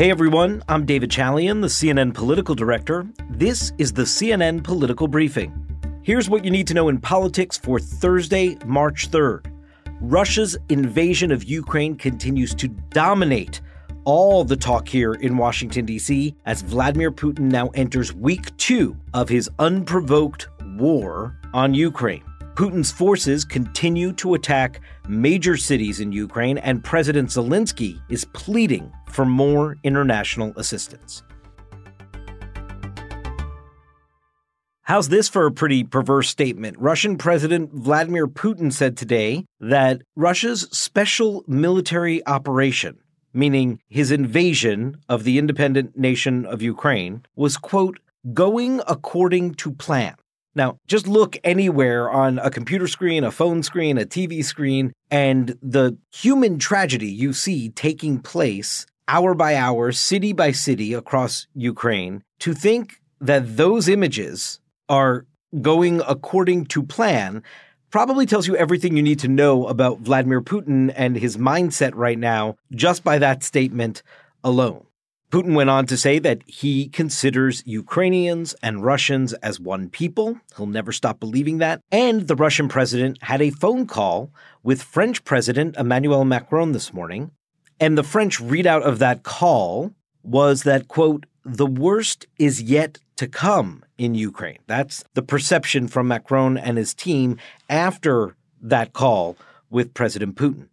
Hey 0.00 0.10
everyone, 0.10 0.62
I'm 0.66 0.86
David 0.86 1.10
Chalian, 1.10 1.60
the 1.60 1.66
CNN 1.66 2.14
political 2.14 2.54
director. 2.54 3.06
This 3.28 3.70
is 3.76 3.92
the 3.92 4.04
CNN 4.04 4.64
Political 4.64 5.08
Briefing. 5.08 5.52
Here's 6.02 6.30
what 6.30 6.42
you 6.42 6.50
need 6.50 6.66
to 6.68 6.72
know 6.72 6.88
in 6.88 6.98
politics 6.98 7.58
for 7.58 7.78
Thursday, 7.78 8.56
March 8.64 9.10
3rd. 9.10 9.52
Russia's 10.00 10.56
invasion 10.70 11.30
of 11.30 11.44
Ukraine 11.44 11.96
continues 11.96 12.54
to 12.54 12.68
dominate 12.68 13.60
all 14.04 14.42
the 14.42 14.56
talk 14.56 14.88
here 14.88 15.12
in 15.12 15.36
Washington, 15.36 15.84
D.C., 15.84 16.34
as 16.46 16.62
Vladimir 16.62 17.12
Putin 17.12 17.50
now 17.50 17.68
enters 17.74 18.10
week 18.14 18.56
two 18.56 18.96
of 19.12 19.28
his 19.28 19.50
unprovoked 19.58 20.48
war 20.78 21.36
on 21.52 21.74
Ukraine. 21.74 22.24
Putin's 22.60 22.92
forces 22.92 23.42
continue 23.42 24.12
to 24.12 24.34
attack 24.34 24.82
major 25.08 25.56
cities 25.56 25.98
in 25.98 26.12
Ukraine, 26.12 26.58
and 26.58 26.84
President 26.84 27.30
Zelensky 27.30 27.98
is 28.10 28.26
pleading 28.34 28.92
for 29.08 29.24
more 29.24 29.78
international 29.82 30.52
assistance. 30.58 31.22
How's 34.82 35.08
this 35.08 35.26
for 35.26 35.46
a 35.46 35.50
pretty 35.50 35.84
perverse 35.84 36.28
statement? 36.28 36.76
Russian 36.78 37.16
President 37.16 37.72
Vladimir 37.72 38.26
Putin 38.26 38.70
said 38.70 38.94
today 38.94 39.46
that 39.60 40.02
Russia's 40.14 40.68
special 40.70 41.42
military 41.46 42.20
operation, 42.26 42.98
meaning 43.32 43.80
his 43.88 44.12
invasion 44.12 44.98
of 45.08 45.24
the 45.24 45.38
independent 45.38 45.96
nation 45.96 46.44
of 46.44 46.60
Ukraine, 46.60 47.24
was, 47.34 47.56
quote, 47.56 48.00
going 48.34 48.82
according 48.86 49.54
to 49.54 49.72
plan. 49.72 50.14
Now, 50.54 50.78
just 50.86 51.06
look 51.06 51.38
anywhere 51.44 52.10
on 52.10 52.38
a 52.40 52.50
computer 52.50 52.88
screen, 52.88 53.22
a 53.24 53.30
phone 53.30 53.62
screen, 53.62 53.98
a 53.98 54.04
TV 54.04 54.44
screen, 54.44 54.92
and 55.10 55.56
the 55.62 55.96
human 56.12 56.58
tragedy 56.58 57.08
you 57.08 57.32
see 57.32 57.70
taking 57.70 58.18
place 58.18 58.86
hour 59.06 59.34
by 59.34 59.56
hour, 59.56 59.92
city 59.92 60.32
by 60.32 60.52
city 60.52 60.92
across 60.92 61.46
Ukraine, 61.54 62.22
to 62.40 62.54
think 62.54 63.00
that 63.20 63.56
those 63.56 63.88
images 63.88 64.60
are 64.88 65.26
going 65.60 66.00
according 66.06 66.64
to 66.66 66.82
plan 66.82 67.42
probably 67.90 68.24
tells 68.24 68.46
you 68.46 68.56
everything 68.56 68.96
you 68.96 69.02
need 69.02 69.18
to 69.18 69.28
know 69.28 69.66
about 69.66 70.00
Vladimir 70.00 70.40
Putin 70.40 70.92
and 70.96 71.16
his 71.16 71.36
mindset 71.36 71.92
right 71.94 72.18
now 72.18 72.56
just 72.72 73.02
by 73.02 73.18
that 73.18 73.42
statement 73.42 74.02
alone. 74.44 74.86
Putin 75.30 75.54
went 75.54 75.70
on 75.70 75.86
to 75.86 75.96
say 75.96 76.18
that 76.18 76.42
he 76.46 76.88
considers 76.88 77.62
Ukrainians 77.64 78.54
and 78.64 78.84
Russians 78.84 79.32
as 79.34 79.60
one 79.60 79.88
people. 79.88 80.40
He'll 80.56 80.66
never 80.66 80.90
stop 80.90 81.20
believing 81.20 81.58
that. 81.58 81.80
And 81.92 82.26
the 82.26 82.34
Russian 82.34 82.68
president 82.68 83.22
had 83.22 83.40
a 83.40 83.50
phone 83.50 83.86
call 83.86 84.32
with 84.64 84.82
French 84.82 85.24
President 85.24 85.76
Emmanuel 85.76 86.24
Macron 86.24 86.72
this 86.72 86.92
morning. 86.92 87.30
And 87.78 87.96
the 87.96 88.02
French 88.02 88.40
readout 88.40 88.82
of 88.82 88.98
that 88.98 89.22
call 89.22 89.92
was 90.24 90.64
that, 90.64 90.88
quote, 90.88 91.26
the 91.44 91.66
worst 91.66 92.26
is 92.38 92.60
yet 92.60 92.98
to 93.16 93.28
come 93.28 93.84
in 93.98 94.16
Ukraine. 94.16 94.58
That's 94.66 95.04
the 95.14 95.22
perception 95.22 95.86
from 95.86 96.08
Macron 96.08 96.58
and 96.58 96.76
his 96.76 96.92
team 96.92 97.38
after 97.68 98.34
that 98.60 98.92
call 98.92 99.36
with 99.70 99.94
President 99.94 100.34
Putin. 100.34 100.68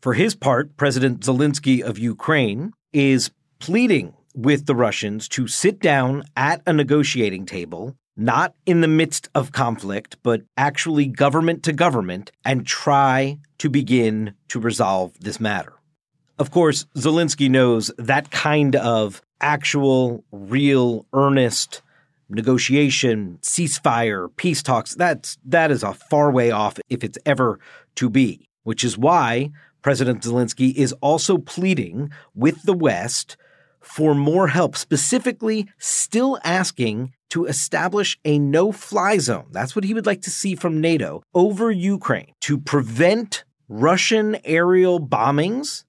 For 0.00 0.14
his 0.14 0.36
part, 0.36 0.76
President 0.76 1.20
Zelensky 1.20 1.82
of 1.82 1.98
Ukraine 1.98 2.72
is 2.92 3.30
pleading 3.58 4.14
with 4.34 4.66
the 4.66 4.74
Russians 4.74 5.28
to 5.28 5.46
sit 5.48 5.80
down 5.80 6.24
at 6.36 6.62
a 6.66 6.72
negotiating 6.72 7.46
table, 7.46 7.96
not 8.16 8.54
in 8.66 8.80
the 8.80 8.88
midst 8.88 9.28
of 9.34 9.52
conflict, 9.52 10.16
but 10.22 10.42
actually 10.56 11.06
government 11.06 11.62
to 11.64 11.72
government, 11.72 12.30
and 12.44 12.66
try 12.66 13.38
to 13.58 13.68
begin 13.68 14.34
to 14.48 14.60
resolve 14.60 15.12
this 15.20 15.40
matter. 15.40 15.72
Of 16.38 16.50
course, 16.50 16.86
Zelensky 16.96 17.50
knows 17.50 17.90
that 17.98 18.30
kind 18.30 18.76
of 18.76 19.22
actual, 19.40 20.24
real, 20.30 21.04
earnest 21.12 21.82
negotiation, 22.28 23.38
ceasefire, 23.42 24.28
peace 24.36 24.62
talks, 24.62 24.94
that's 24.94 25.38
that 25.44 25.70
is 25.70 25.82
a 25.82 25.94
far 25.94 26.30
way 26.30 26.50
off 26.50 26.78
if 26.88 27.02
it's 27.02 27.18
ever 27.24 27.58
to 27.96 28.10
be, 28.10 28.48
which 28.64 28.84
is 28.84 28.98
why 28.98 29.50
President 29.82 30.22
Zelensky 30.22 30.74
is 30.74 30.92
also 31.00 31.38
pleading 31.38 32.10
with 32.34 32.62
the 32.64 32.74
West 32.74 33.36
for 33.80 34.14
more 34.14 34.48
help, 34.48 34.76
specifically 34.76 35.68
still 35.78 36.38
asking 36.44 37.12
to 37.30 37.46
establish 37.46 38.18
a 38.24 38.38
no 38.38 38.72
fly 38.72 39.18
zone. 39.18 39.46
That's 39.50 39.76
what 39.76 39.84
he 39.84 39.94
would 39.94 40.06
like 40.06 40.22
to 40.22 40.30
see 40.30 40.54
from 40.54 40.80
NATO 40.80 41.22
over 41.34 41.70
Ukraine 41.70 42.32
to 42.42 42.58
prevent 42.58 43.44
Russian 43.68 44.38
aerial 44.44 44.98
bombings 44.98 45.84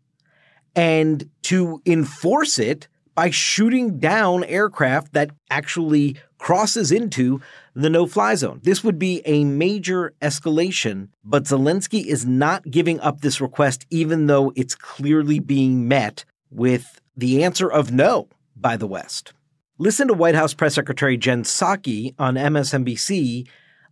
and 0.75 1.29
to 1.43 1.81
enforce 1.85 2.59
it 2.59 2.87
by 3.15 3.29
shooting 3.29 3.99
down 3.99 4.43
aircraft 4.45 5.13
that 5.13 5.31
actually 5.49 6.17
crosses 6.37 6.91
into 6.91 7.41
the 7.75 7.89
no 7.89 8.05
fly 8.05 8.35
zone. 8.35 8.61
This 8.63 8.83
would 8.83 8.97
be 8.97 9.21
a 9.25 9.43
major 9.43 10.13
escalation, 10.21 11.09
but 11.23 11.43
Zelensky 11.43 12.05
is 12.05 12.25
not 12.25 12.69
giving 12.71 12.99
up 13.01 13.21
this 13.21 13.41
request, 13.41 13.85
even 13.89 14.27
though 14.27 14.53
it's 14.55 14.75
clearly 14.75 15.39
being 15.39 15.87
met 15.87 16.23
with 16.49 17.01
the 17.19 17.43
answer 17.43 17.69
of 17.69 17.91
no 17.91 18.29
by 18.55 18.77
the 18.77 18.87
West. 18.87 19.33
Listen 19.77 20.07
to 20.07 20.13
White 20.13 20.35
House 20.35 20.53
Press 20.53 20.75
Secretary 20.75 21.17
Jen 21.17 21.43
Psaki 21.43 22.15
on 22.17 22.35
MSNBC 22.35 23.47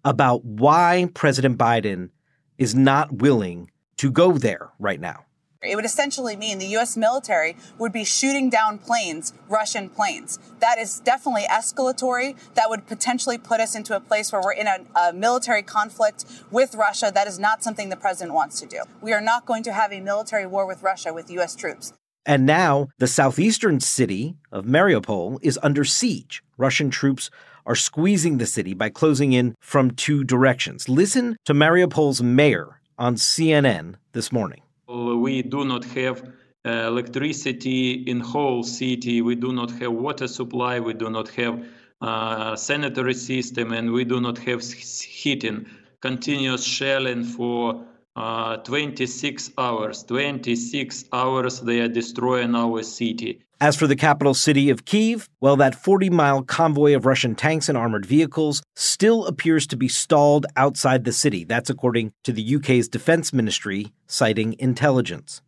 about 0.05 0.45
why 0.45 1.09
President 1.13 1.57
Biden 1.57 2.09
is 2.57 2.73
not 2.73 3.11
willing 3.11 3.69
to 3.97 4.11
go 4.11 4.33
there 4.33 4.69
right 4.79 4.99
now. 4.99 5.25
It 5.61 5.75
would 5.75 5.85
essentially 5.85 6.35
mean 6.37 6.59
the 6.59 6.67
U.S. 6.67 6.95
military 6.95 7.57
would 7.79 7.91
be 7.91 8.05
shooting 8.05 8.49
down 8.49 8.77
planes, 8.77 9.33
Russian 9.49 9.89
planes. 9.89 10.39
That 10.59 10.77
is 10.77 10.99
definitely 10.99 11.45
escalatory. 11.49 12.37
That 12.53 12.69
would 12.69 12.85
potentially 12.87 13.37
put 13.37 13.59
us 13.59 13.75
into 13.75 13.95
a 13.95 13.99
place 13.99 14.31
where 14.31 14.41
we're 14.41 14.53
in 14.53 14.67
a, 14.67 14.85
a, 14.95 15.13
military 15.13 15.63
conflict 15.63 16.25
with 16.51 16.75
Russia. 16.75 17.11
That 17.13 17.27
is 17.27 17.39
not 17.39 17.63
something 17.63 17.89
the 17.89 17.97
president 17.97 18.35
wants 18.35 18.59
to 18.61 18.67
do. 18.67 18.83
We 19.01 19.13
are 19.13 19.21
not 19.21 19.45
going 19.45 19.63
to 19.63 19.73
have 19.73 19.91
a 19.91 19.99
military 19.99 20.45
war 20.45 20.66
with 20.66 20.83
Russia 20.83 21.11
with 21.11 21.31
U.S. 21.31 21.55
troops. 21.55 21.91
And 22.27 22.45
now 22.45 22.89
the 22.97 23.07
southeastern 23.07 23.79
city 23.79 24.35
of 24.51 24.65
Mariupol 24.65 25.39
is 25.41 25.57
under 25.63 25.85
siege. 25.85 26.43
Russian 26.57 26.89
troops 26.89 27.31
are 27.65 27.73
squeezing 27.73 28.38
the 28.38 28.45
city 28.45 28.73
by 28.73 28.89
closing 28.89 29.31
in 29.31 29.55
from 29.61 29.91
two 29.91 30.25
directions. 30.25 30.89
Listen 30.89 31.37
to 31.45 31.53
Mariupol's 31.53 32.21
mayor 32.21 32.81
on 32.97 33.16
CNN 33.16 33.95
this 34.11 34.29
morning. 34.29 34.61
We 34.89 35.41
do 35.41 35.63
not 35.63 35.85
have 35.85 36.21
uh, 36.66 36.69
electricity 36.69 37.93
in 37.93 38.19
whole 38.19 38.61
city. 38.63 39.21
We 39.21 39.35
do 39.35 39.53
not 39.53 39.71
have 39.79 39.93
water 39.93 40.27
supply. 40.27 40.81
We 40.81 40.95
do 40.95 41.09
not 41.09 41.29
have 41.29 41.66
uh, 42.01 42.57
sanitary 42.57 43.13
system, 43.13 43.71
and 43.71 43.91
we 43.91 44.03
do 44.03 44.19
not 44.19 44.37
have 44.39 44.61
heating. 44.63 45.66
Continuous 46.01 46.63
shelling 46.66 47.23
for 47.23 47.85
uh, 48.17 48.57
26 48.57 49.51
hours. 49.57 50.03
26 50.03 51.05
hours 51.13 51.61
they 51.61 51.79
are 51.81 51.88
destroying 51.88 52.55
our 52.55 52.81
city. 52.81 53.44
As 53.61 53.75
for 53.75 53.87
the 53.87 53.96
capital 53.96 54.34
city 54.34 54.69
of 54.69 54.85
Kiev, 54.85 55.29
well, 55.40 55.55
that 55.58 55.75
40 55.75 56.09
mile 56.09 56.43
convoy 56.43 56.96
of 56.96 57.05
Russian 57.05 57.35
tanks 57.35 57.69
and 57.69 57.78
armored 57.78 58.05
vehicles 58.05 58.61
still 58.75 59.25
appears 59.25 59.66
to 59.67 59.78
be 59.78 59.87
stalled 59.87 60.46
outside 60.55 61.05
the 61.05 61.14
city. 61.14 61.43
That's 61.43 61.69
according 61.69 62.11
to 62.23 62.31
the 62.31 62.55
UK's 62.55 62.87
defense 62.87 63.31
ministry, 63.34 63.91
citing 64.08 64.55
intelligence. 64.59 65.41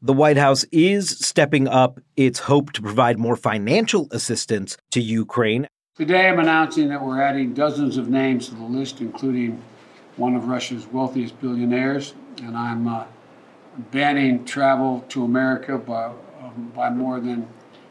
The 0.00 0.12
White 0.12 0.36
House 0.36 0.64
is 0.72 1.10
stepping 1.10 1.68
up 1.68 2.00
its 2.16 2.40
hope 2.40 2.72
to 2.72 2.82
provide 2.82 3.18
more 3.18 3.36
financial 3.36 4.08
assistance 4.10 4.76
to 4.90 5.00
Ukraine. 5.00 5.68
Today, 5.94 6.28
I'm 6.28 6.40
announcing 6.40 6.88
that 6.88 7.02
we're 7.04 7.22
adding 7.22 7.54
dozens 7.54 7.96
of 7.98 8.08
names 8.08 8.48
to 8.48 8.54
the 8.54 8.64
list, 8.64 9.00
including 9.00 9.62
one 10.16 10.34
of 10.34 10.48
Russia's 10.48 10.86
wealthiest 10.86 11.40
billionaires, 11.40 12.14
and 12.42 12.56
I'm 12.56 12.86
uh, 12.86 13.04
banning 13.90 14.44
travel 14.44 15.04
to 15.08 15.24
America 15.24 15.78
by, 15.78 16.12
um, 16.42 16.72
by 16.74 16.90
more 16.90 17.20
than 17.20 17.48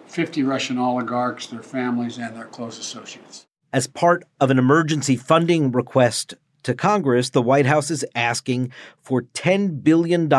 50 0.07 0.44
Russian 0.44 0.77
oligarchs, 0.77 1.47
their 1.47 1.63
families, 1.63 2.18
and 2.18 2.35
their 2.35 2.45
close 2.45 2.77
associates. 2.77 3.45
As 3.73 3.88
part 3.88 4.23
of 4.39 4.51
an 4.51 4.59
emergency 4.59 5.15
funding 5.15 5.71
request 5.71 6.33
to 6.63 6.75
Congress, 6.75 7.29
the 7.29 7.41
White 7.41 7.65
House 7.65 7.89
is 7.89 8.06
asking 8.13 8.71
for 9.01 9.23
$10 9.23 9.83
billion 9.83 10.29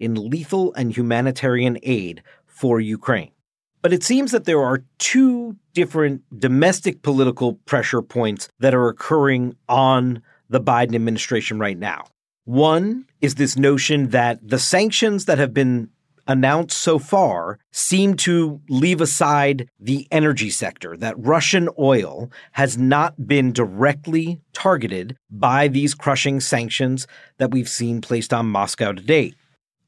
in 0.00 0.30
lethal 0.30 0.74
and 0.74 0.94
humanitarian 0.94 1.78
aid 1.82 2.22
for 2.46 2.80
Ukraine. 2.80 3.30
But 3.82 3.92
it 3.92 4.02
seems 4.02 4.32
that 4.32 4.44
there 4.44 4.60
are 4.60 4.82
two 4.98 5.56
different 5.72 6.22
domestic 6.40 7.02
political 7.02 7.54
pressure 7.54 8.02
points 8.02 8.48
that 8.58 8.74
are 8.74 8.88
occurring 8.88 9.54
on 9.68 10.22
the 10.48 10.60
Biden 10.60 10.94
administration 10.94 11.58
right 11.58 11.78
now. 11.78 12.04
One 12.44 13.06
is 13.20 13.34
this 13.34 13.56
notion 13.56 14.10
that 14.10 14.38
the 14.46 14.58
sanctions 14.58 15.24
that 15.24 15.38
have 15.38 15.52
been 15.52 15.90
announced 16.28 16.78
so 16.78 16.98
far 16.98 17.58
seem 17.72 18.14
to 18.14 18.60
leave 18.68 19.00
aside 19.00 19.68
the 19.78 20.06
energy 20.10 20.50
sector, 20.50 20.96
that 20.96 21.18
Russian 21.18 21.68
oil 21.78 22.30
has 22.52 22.76
not 22.76 23.26
been 23.26 23.52
directly 23.52 24.40
targeted 24.52 25.16
by 25.30 25.68
these 25.68 25.94
crushing 25.94 26.40
sanctions 26.40 27.06
that 27.38 27.50
we've 27.50 27.68
seen 27.68 28.00
placed 28.00 28.32
on 28.32 28.46
Moscow 28.46 28.92
to 28.92 29.02
date. 29.02 29.34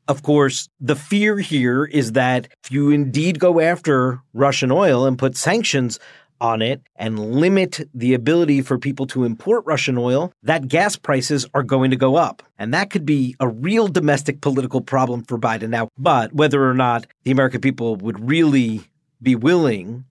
Of 0.07 0.23
course, 0.23 0.69
the 0.81 0.97
fear 0.97 1.39
here 1.39 1.85
is 1.85 2.13
that 2.13 2.49
if 2.65 2.73
you 2.73 2.91
indeed 2.91 3.39
go 3.39 3.61
after 3.61 4.21
Russian 4.33 4.71
oil 4.71 5.07
and 5.07 5.19
put 5.19 5.37
sanctions 5.37 5.99
on 6.41 6.63
it 6.63 6.83
and 6.97 7.19
limit 7.19 7.89
the 7.95 8.15
ability 8.15 8.63
for 8.63 8.79
people 8.79 9.07
to 9.09 9.25
import 9.25 9.65
Russian 9.67 9.99
oil, 9.99 10.33
that 10.43 10.69
gas 10.69 10.97
prices 10.97 11.47
are 11.55 11.63
going 11.63 11.91
to 11.91 11.97
go 11.97 12.17
up. 12.17 12.43
And 12.59 12.73
that 12.75 12.91
could 12.91 13.07
be 13.07 13.37
a 13.41 13.49
real 13.49 13.89
domestic 13.89 14.41
political 14.41 14.81
problem 14.81 15.25
for 15.25 15.39
Biden 15.39 15.71
now. 15.71 15.89
But 15.97 16.33
whether 16.33 16.69
or 16.69 16.75
not 16.75 17.07
the 17.25 17.31
American 17.31 17.61
people 17.61 17.97
would 17.97 18.29
really 18.29 18.83
be 19.23 19.35
willing 19.35 20.05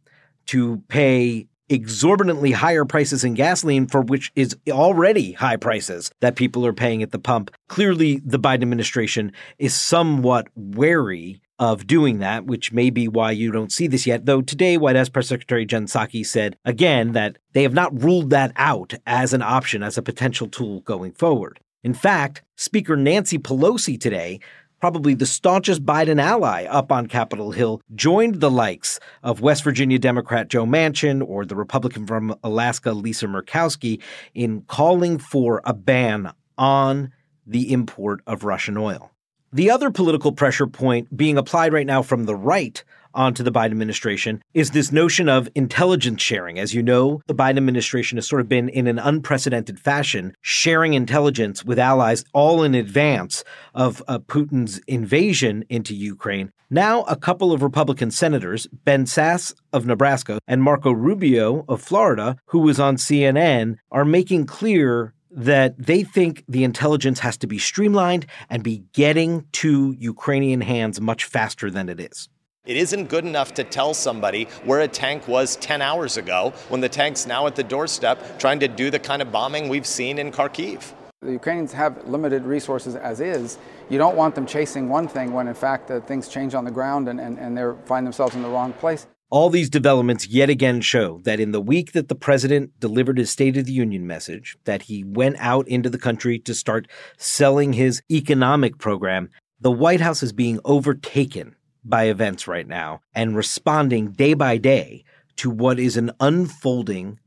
to 0.48 0.82
pay 0.88 1.48
exorbitantly 1.70 2.52
higher 2.52 2.86
prices 2.86 3.24
in 3.24 3.34
gasoline 3.34 3.88
for 3.88 4.02
which 4.02 4.32
is 4.36 4.56
already 4.70 5.34
high 5.34 5.58
prices 5.58 6.12
that 6.22 6.36
people 6.36 6.66
are 6.66 6.74
paying 6.74 7.04
at 7.04 7.12
the 7.12 7.20
pump. 7.20 7.52
Clearly 7.68 8.22
the 8.26 8.40
Biden 8.40 8.62
administration 8.62 9.34
is 9.60 9.74
somewhat 9.74 10.48
wary 10.56 11.42
of 11.60 11.88
doing 11.88 12.20
that, 12.20 12.46
which 12.46 12.72
may 12.72 12.90
be 12.90 13.08
why 13.08 13.32
you 13.32 13.52
don't 13.52 13.72
see 13.72 13.88
this 13.88 14.06
yet. 14.06 14.26
Though 14.26 14.42
today, 14.42 14.78
White 14.78 14.96
House 14.96 15.10
Press 15.10 15.28
Secretary 15.28 15.66
Jen 15.66 15.86
Psaki 15.86 16.26
said 16.26 16.58
again 16.66 17.14
that 17.14 17.38
they 17.54 17.64
have 17.64 17.74
not 17.74 18.04
ruled 18.04 18.30
that 18.30 18.52
out 18.56 18.94
as 19.06 19.34
an 19.34 19.42
option, 19.42 19.84
as 19.84 19.98
a 19.98 20.04
potential 20.04 20.48
tool 20.48 20.82
going 20.82 21.14
forward. 21.14 21.60
In 21.84 21.94
fact, 21.94 22.44
Speaker 22.56 22.96
Nancy 22.96 23.38
Pelosi 23.38 24.00
today, 24.00 24.40
probably 24.80 25.14
the 25.14 25.26
staunchest 25.26 25.86
Biden 25.86 26.22
ally 26.22 26.66
up 26.66 26.92
on 26.92 27.08
Capitol 27.08 27.52
Hill, 27.52 27.82
joined 27.96 28.42
the 28.42 28.52
likes 28.52 29.00
of 29.24 29.42
West 29.42 29.64
Virginia 29.64 29.98
Democrat 29.98 30.50
Joe 30.50 30.66
Manchin 30.66 31.28
or 31.28 31.46
the 31.46 31.56
Republican 31.56 32.06
from 32.06 32.36
Alaska 32.44 32.92
Lisa 32.92 33.26
Murkowski 33.26 34.02
in 34.34 34.62
calling 34.62 35.18
for 35.18 35.62
a 35.66 35.74
ban 35.74 36.32
on 36.58 37.12
the 37.46 37.72
import 37.72 38.22
of 38.28 38.44
Russian 38.44 38.78
oil. 38.78 39.12
The 39.58 39.72
other 39.72 39.90
political 39.90 40.32
pressure 40.32 40.68
point 40.68 41.18
being 41.18 41.36
applied 41.36 41.74
right 41.74 41.88
now 41.88 42.04
from 42.04 42.26
the 42.26 42.36
right 42.36 42.84
onto 43.16 43.42
the 43.42 43.52
Biden 43.52 43.72
administration 43.72 44.44
is 44.54 44.70
this 44.70 44.92
notion 44.92 45.28
of 45.28 45.50
intelligence 45.56 46.22
sharing. 46.22 46.60
As 46.60 46.76
you 46.76 46.84
know, 46.84 47.22
the 47.26 47.34
Biden 47.34 47.58
administration 47.58 48.20
has 48.20 48.28
sort 48.28 48.42
of 48.42 48.48
been 48.48 48.70
in 48.70 48.86
an 48.86 49.00
unprecedented 49.00 49.80
fashion 49.80 50.36
sharing 50.44 50.94
intelligence 50.94 51.66
with 51.66 51.80
allies 51.80 52.24
all 52.34 52.62
in 52.62 52.76
advance 52.76 53.44
of 53.74 54.04
uh, 54.08 54.20
Putin's 54.20 54.78
invasion 54.86 55.66
into 55.70 55.96
Ukraine. 55.96 56.52
Now, 56.70 57.02
a 57.06 57.16
couple 57.16 57.52
of 57.52 57.64
Republican 57.64 58.12
senators, 58.12 58.68
Ben 58.68 59.06
Sasse 59.06 59.56
of 59.74 59.88
Nebraska 59.88 60.38
and 60.48 60.62
Marco 60.62 60.92
Rubio 60.92 61.66
of 61.68 61.82
Florida, 61.82 62.38
who 62.46 62.60
was 62.60 62.80
on 62.80 62.98
CNN, 62.98 63.78
are 63.92 64.06
making 64.06 64.46
clear 64.46 65.16
that 65.38 65.78
they 65.78 66.04
think 66.04 66.44
the 66.48 66.64
intelligence 66.64 67.20
has 67.20 67.38
to 67.38 67.48
be 67.48 67.60
streamlined 67.60 68.26
and 68.50 68.64
be 68.64 68.84
getting 68.94 69.46
to 69.54 69.96
Ukrainian 69.98 70.62
hands 70.62 71.00
much 71.00 71.26
faster 71.26 71.70
than 71.70 71.90
it 71.90 72.00
is. 72.00 72.28
It 72.66 72.76
isn't 72.76 73.08
good 73.08 73.24
enough 73.24 73.54
to 73.54 73.64
tell 73.64 73.94
somebody 73.94 74.46
where 74.66 74.82
a 74.82 74.88
tank 74.88 75.28
was 75.28 75.56
10 75.58 75.82
hours 75.82 76.18
ago 76.18 76.54
when 76.70 76.82
the 76.82 76.90
tank's 76.90 77.26
now 77.28 77.48
at 77.48 77.56
the 77.56 77.64
doorstep 77.64 78.40
trying 78.40 78.60
to 78.60 78.68
do 78.68 78.90
the 78.90 79.00
kind 79.00 79.22
of 79.22 79.32
bombing 79.32 79.70
we've 79.70 79.86
seen 79.86 80.18
in 80.18 80.32
Kharkiv. 80.32 80.92
The 81.22 81.32
Ukrainians 81.32 81.72
have 81.74 82.08
limited 82.08 82.44
resources 82.44 82.96
as 82.96 83.22
is. 83.22 83.58
You 83.90 83.98
don't 83.98 84.18
want 84.18 84.36
them 84.36 84.46
chasing 84.46 84.90
one 84.90 85.08
thing 85.08 85.34
when, 85.34 85.48
in 85.48 85.54
fact, 85.54 85.90
uh, 85.90 86.02
things 86.02 86.28
change 86.28 86.56
on 86.56 86.66
the 86.66 86.72
ground 86.72 87.08
and, 87.08 87.22
and, 87.22 87.40
and 87.40 87.58
they 87.58 87.64
find 87.86 88.06
themselves 88.06 88.36
in 88.36 88.42
the 88.42 88.50
wrong 88.50 88.74
place. 88.74 89.08
All 89.30 89.50
these 89.50 89.70
developments 89.70 90.28
yet 90.28 90.50
again 90.50 90.80
show 90.80 91.20
that 91.26 91.42
in 91.42 91.52
the 91.52 91.60
week 91.60 91.92
that 91.92 92.08
the 92.08 92.16
president 92.16 92.80
delivered 92.80 93.18
his 93.18 93.30
State 93.30 93.58
of 93.58 93.66
the 93.66 93.74
Union 93.74 94.08
message, 94.08 94.56
that 94.64 94.84
he 94.84 95.04
went 95.04 95.36
out 95.40 95.68
into 95.68 95.90
the 95.90 95.98
country 95.98 96.40
to 96.40 96.54
start 96.54 96.88
selling 97.18 97.74
his 97.74 98.02
economic 98.10 98.78
program, 98.78 99.30
the 99.60 99.72
White 99.72 100.00
House 100.00 100.24
is 100.24 100.32
being 100.32 100.62
overtaken 100.64 101.58
by 101.84 102.06
events 102.06 102.48
right 102.48 102.68
now 102.68 103.02
and 103.14 103.36
responding 103.36 104.12
day 104.12 104.34
by 104.34 104.58
day 104.58 105.04
to 105.36 105.50
what 105.50 105.78
is 105.78 105.98
an 105.98 106.12
unfolding, 106.22 107.20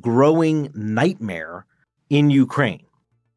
growing 0.00 0.70
nightmare 0.74 1.66
in 2.08 2.30
Ukraine. 2.30 2.86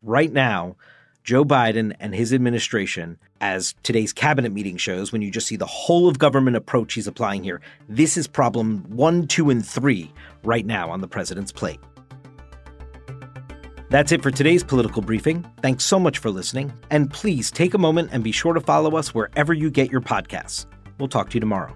Right 0.02 0.32
now, 0.32 0.78
Joe 1.26 1.44
Biden 1.44 1.96
and 2.00 2.14
his 2.14 2.32
administration, 2.32 3.18
as 3.42 3.74
today's 3.82 4.14
cabinet 4.14 4.52
meeting 4.52 4.78
shows, 4.78 5.12
when 5.12 5.24
you 5.24 5.32
just 5.32 5.48
see 5.48 5.56
the 5.56 5.66
whole 5.66 6.08
of 6.08 6.20
government 6.20 6.56
approach 6.56 6.94
he's 6.94 7.08
applying 7.08 7.44
here, 7.44 7.62
this 7.90 8.16
is 8.16 8.28
problem 8.28 8.86
one, 8.88 9.26
two, 9.26 9.50
and 9.50 9.66
three 9.66 10.14
right 10.44 10.68
now 10.68 10.92
on 10.92 11.02
the 11.02 11.08
president's 11.08 11.52
plate. 11.52 11.80
That's 13.90 14.12
it 14.12 14.22
for 14.22 14.30
today's 14.30 14.64
political 14.64 15.02
briefing. 15.02 15.44
Thanks 15.64 15.84
so 15.84 16.00
much 16.00 16.20
for 16.20 16.30
listening. 16.30 16.72
And 16.92 17.12
please 17.12 17.50
take 17.50 17.74
a 17.74 17.80
moment 17.80 18.10
and 18.12 18.24
be 18.24 18.32
sure 18.32 18.54
to 18.54 18.62
follow 18.62 18.96
us 18.96 19.16
wherever 19.16 19.52
you 19.52 19.72
get 19.72 19.92
your 19.92 20.02
podcasts. 20.02 20.68
We'll 21.00 21.08
talk 21.08 21.32
to 21.32 21.34
you 21.34 21.40
tomorrow. 21.40 21.76